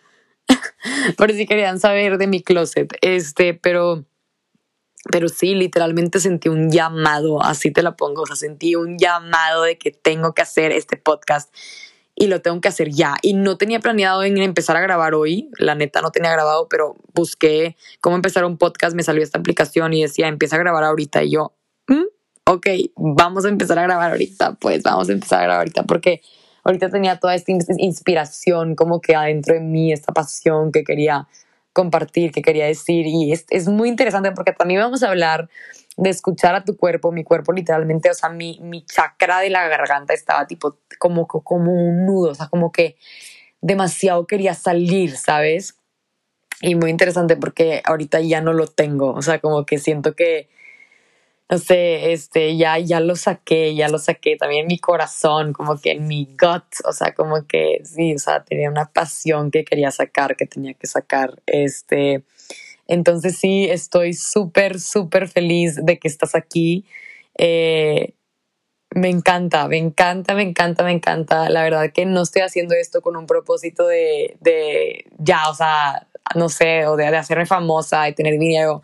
por 1.17 1.31
si 1.31 1.45
querían 1.45 1.79
saber 1.79 2.17
de 2.17 2.27
mi 2.27 2.41
closet. 2.41 2.91
Este, 3.01 3.53
pero 3.53 4.05
pero 5.11 5.29
sí, 5.29 5.55
literalmente 5.55 6.19
sentí 6.19 6.49
un 6.49 6.69
llamado, 6.69 7.41
así 7.41 7.71
te 7.71 7.81
la 7.81 7.95
pongo, 7.95 8.23
o 8.23 8.25
sea, 8.25 8.35
sentí 8.35 8.75
un 8.75 8.97
llamado 8.97 9.63
de 9.63 9.77
que 9.77 9.91
tengo 9.91 10.33
que 10.33 10.41
hacer 10.41 10.71
este 10.71 10.97
podcast 10.97 11.53
y 12.15 12.27
lo 12.27 12.41
tengo 12.41 12.59
que 12.59 12.67
hacer 12.67 12.89
ya. 12.89 13.15
Y 13.21 13.33
no 13.33 13.57
tenía 13.57 13.79
planeado 13.79 14.23
en 14.23 14.37
empezar 14.39 14.75
a 14.75 14.81
grabar 14.81 15.15
hoy, 15.15 15.49
la 15.57 15.73
neta 15.73 16.01
no 16.01 16.11
tenía 16.11 16.31
grabado, 16.31 16.67
pero 16.69 16.97
busqué 17.13 17.77
cómo 18.01 18.17
empezar 18.17 18.43
un 18.43 18.57
podcast, 18.57 18.93
me 18.93 19.03
salió 19.03 19.23
esta 19.23 19.39
aplicación 19.39 19.93
y 19.93 20.01
decía, 20.01 20.27
empieza 20.27 20.57
a 20.57 20.59
grabar 20.59 20.83
ahorita. 20.83 21.23
Y 21.23 21.31
yo, 21.31 21.53
ok, 22.49 22.67
vamos 22.95 23.45
a 23.45 23.49
empezar 23.49 23.77
a 23.77 23.83
grabar 23.83 24.11
ahorita, 24.11 24.53
pues 24.53 24.81
vamos 24.81 25.07
a 25.09 25.11
empezar 25.11 25.39
a 25.39 25.43
grabar 25.43 25.59
ahorita, 25.59 25.83
porque 25.83 26.21
ahorita 26.63 26.89
tenía 26.89 27.19
toda 27.19 27.35
esta 27.35 27.51
inspiración 27.77 28.75
como 28.75 29.01
que 29.01 29.15
adentro 29.15 29.53
de 29.53 29.61
mí, 29.61 29.93
esta 29.93 30.13
pasión 30.13 30.71
que 30.71 30.83
quería 30.83 31.27
compartir, 31.73 32.31
que 32.31 32.41
quería 32.41 32.65
decir. 32.65 33.05
Y 33.05 33.31
es, 33.31 33.45
es 33.51 33.67
muy 33.67 33.87
interesante 33.87 34.31
porque 34.31 34.51
también 34.51 34.81
vamos 34.81 35.03
a 35.03 35.09
hablar 35.09 35.47
de 35.95 36.09
escuchar 36.09 36.55
a 36.55 36.63
tu 36.63 36.75
cuerpo, 36.75 37.11
mi 37.11 37.23
cuerpo 37.23 37.53
literalmente, 37.53 38.09
o 38.09 38.13
sea, 38.15 38.29
mi, 38.29 38.59
mi 38.61 38.83
chakra 38.83 39.41
de 39.41 39.51
la 39.51 39.67
garganta 39.67 40.15
estaba 40.15 40.47
tipo 40.47 40.77
como, 40.97 41.27
como 41.27 41.71
un 41.71 42.07
nudo, 42.07 42.31
o 42.31 42.35
sea, 42.35 42.47
como 42.47 42.71
que 42.71 42.95
demasiado 43.61 44.25
quería 44.25 44.55
salir, 44.55 45.15
¿sabes? 45.17 45.75
Y 46.61 46.73
muy 46.73 46.89
interesante 46.89 47.35
porque 47.35 47.81
ahorita 47.85 48.21
ya 48.21 48.41
no 48.41 48.53
lo 48.53 48.65
tengo, 48.65 49.11
o 49.11 49.21
sea, 49.21 49.39
como 49.39 49.65
que 49.65 49.77
siento 49.77 50.15
que, 50.15 50.49
no 51.49 51.57
sé, 51.57 52.11
este, 52.13 52.57
ya, 52.57 52.77
ya 52.77 52.99
lo 52.99 53.15
saqué, 53.15 53.73
ya 53.75 53.89
lo 53.89 53.97
saqué, 53.97 54.37
también 54.37 54.67
mi 54.67 54.77
corazón, 54.79 55.53
como 55.53 55.79
que 55.79 55.91
en 55.93 56.07
mi 56.07 56.25
gut, 56.39 56.63
o 56.85 56.93
sea, 56.93 57.13
como 57.15 57.47
que 57.47 57.81
sí, 57.83 58.13
o 58.15 58.19
sea, 58.19 58.43
tenía 58.43 58.69
una 58.69 58.91
pasión 58.91 59.49
que 59.51 59.65
quería 59.65 59.91
sacar, 59.91 60.35
que 60.35 60.45
tenía 60.45 60.75
que 60.75 60.87
sacar, 60.87 61.41
este, 61.47 62.23
entonces 62.87 63.37
sí, 63.37 63.67
estoy 63.69 64.13
súper, 64.13 64.79
súper 64.79 65.27
feliz 65.27 65.79
de 65.83 65.99
que 65.99 66.07
estás 66.07 66.35
aquí. 66.35 66.85
Eh, 67.37 68.13
me 68.95 69.09
encanta, 69.09 69.67
me 69.67 69.77
encanta, 69.77 70.33
me 70.33 70.41
encanta, 70.41 70.83
me 70.83 70.91
encanta. 70.91 71.49
La 71.49 71.63
verdad 71.63 71.91
que 71.93 72.05
no 72.07 72.23
estoy 72.23 72.41
haciendo 72.41 72.73
esto 72.75 73.01
con 73.01 73.15
un 73.15 73.27
propósito 73.27 73.85
de, 73.87 74.37
de 74.41 75.05
ya, 75.19 75.49
o 75.49 75.53
sea, 75.53 76.07
no 76.35 76.49
sé, 76.49 76.87
o 76.87 76.95
de, 76.95 77.11
de 77.11 77.17
hacerme 77.17 77.45
famosa 77.45 78.09
y 78.09 78.15
tener 78.15 78.39
dinero. 78.39 78.81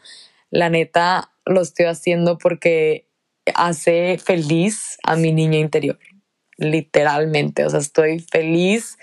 La 0.55 0.69
neta, 0.69 1.33
lo 1.45 1.59
estoy 1.59 1.87
haciendo 1.87 2.37
porque 2.37 3.09
hace 3.55 4.17
feliz 4.17 4.97
a 5.03 5.17
mi 5.17 5.33
niña 5.33 5.59
interior, 5.59 5.99
literalmente. 6.55 7.65
O 7.65 7.69
sea, 7.69 7.81
estoy 7.81 8.19
feliz 8.19 8.97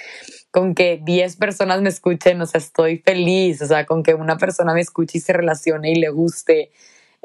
con 0.50 0.74
que 0.74 0.98
10 1.04 1.36
personas 1.36 1.82
me 1.82 1.90
escuchen, 1.90 2.40
o 2.40 2.46
sea, 2.46 2.58
estoy 2.58 3.02
feliz, 3.04 3.60
o 3.60 3.66
sea, 3.66 3.84
con 3.84 4.02
que 4.02 4.14
una 4.14 4.38
persona 4.38 4.72
me 4.72 4.80
escuche 4.80 5.18
y 5.18 5.20
se 5.20 5.34
relacione 5.34 5.90
y 5.90 5.96
le 5.96 6.08
guste. 6.08 6.70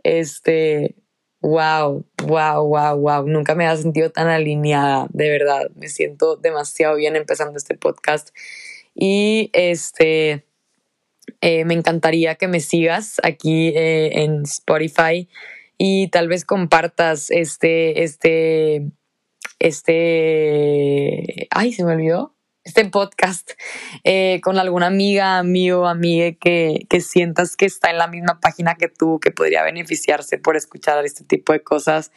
Este, 0.04 0.96
wow, 1.40 2.06
wow, 2.26 2.68
wow, 2.68 3.00
wow. 3.00 3.26
Nunca 3.30 3.56
me 3.56 3.66
había 3.66 3.82
sentido 3.82 4.12
tan 4.12 4.28
alineada, 4.28 5.08
de 5.12 5.30
verdad. 5.30 5.72
Me 5.76 5.88
siento 5.88 6.36
demasiado 6.36 6.98
bien 6.98 7.16
empezando 7.16 7.58
este 7.58 7.76
podcast. 7.76 8.36
Y 8.94 9.52
este, 9.54 10.47
eh, 11.42 11.66
me 11.66 11.74
encantaría 11.74 12.36
que 12.36 12.48
me 12.48 12.60
sigas 12.60 13.20
aquí 13.24 13.70
eh, 13.70 14.24
en 14.24 14.44
Spotify 14.44 15.30
y 15.78 16.08
tal 16.10 16.28
vez 16.28 16.46
compartas 16.46 17.30
este, 17.30 18.04
este, 18.04 18.92
este, 19.60 21.48
ay, 21.52 21.74
se 21.74 21.84
me 21.84 21.94
olvidó, 21.94 22.36
este 22.64 22.84
podcast 22.86 23.52
eh, 24.04 24.42
con 24.44 24.60
alguna 24.60 24.88
amiga, 24.88 25.38
amigo, 25.38 25.88
amiga 25.88 26.36
que, 26.40 26.86
que 26.90 27.00
sientas 27.00 27.56
que 27.56 27.66
está 27.66 27.92
en 27.92 27.98
la 27.98 28.08
misma 28.08 28.40
página 28.42 28.76
que 28.76 28.90
tú, 28.90 29.20
que 29.22 29.32
podría 29.32 29.64
beneficiarse 29.64 30.38
por 30.38 30.58
escuchar 30.58 31.06
este 31.06 31.24
tipo 31.24 31.54
de 31.54 31.62
cosas. 31.62 32.12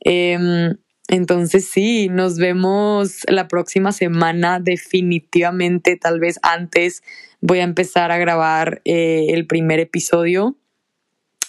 Em, 0.00 0.76
entonces 1.12 1.68
sí, 1.68 2.08
nos 2.08 2.38
vemos 2.38 3.18
la 3.28 3.46
próxima 3.46 3.92
semana 3.92 4.60
definitivamente, 4.60 5.98
tal 5.98 6.18
vez 6.18 6.40
antes 6.40 7.02
voy 7.42 7.58
a 7.58 7.64
empezar 7.64 8.10
a 8.10 8.16
grabar 8.16 8.80
eh, 8.86 9.26
el 9.28 9.46
primer 9.46 9.78
episodio 9.78 10.56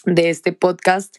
de 0.06 0.30
este 0.30 0.52
podcast. 0.52 1.16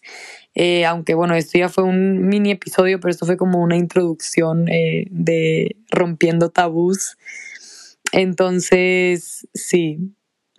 Eh, 0.54 0.84
aunque 0.84 1.14
bueno, 1.14 1.34
esto 1.34 1.58
ya 1.58 1.70
fue 1.70 1.84
un 1.84 2.28
mini 2.28 2.50
episodio, 2.50 3.00
pero 3.00 3.12
esto 3.12 3.24
fue 3.24 3.38
como 3.38 3.62
una 3.62 3.78
introducción 3.78 4.68
eh, 4.68 5.06
de 5.10 5.76
rompiendo 5.90 6.50
tabús. 6.50 7.16
Entonces, 8.12 9.48
sí, 9.54 10.00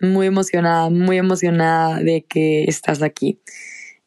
muy 0.00 0.26
emocionada, 0.26 0.90
muy 0.90 1.18
emocionada 1.18 2.00
de 2.00 2.24
que 2.24 2.64
estás 2.64 3.00
aquí. 3.00 3.38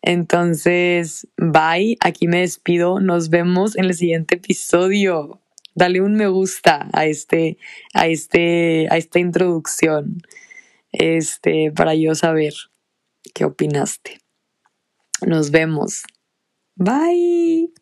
Entonces, 0.01 1.27
bye, 1.37 1.97
aquí 1.99 2.27
me 2.27 2.41
despido, 2.41 2.99
nos 2.99 3.29
vemos 3.29 3.75
en 3.75 3.85
el 3.85 3.93
siguiente 3.93 4.35
episodio. 4.35 5.41
Dale 5.75 6.01
un 6.01 6.15
me 6.15 6.27
gusta 6.27 6.89
a 6.93 7.05
este, 7.05 7.57
a 7.93 8.07
este, 8.07 8.87
a 8.89 8.97
esta 8.97 9.19
introducción, 9.19 10.21
este, 10.91 11.71
para 11.75 11.95
yo 11.95 12.15
saber 12.15 12.53
qué 13.33 13.45
opinaste. 13.45 14.19
Nos 15.25 15.51
vemos. 15.51 16.03
Bye. 16.75 17.73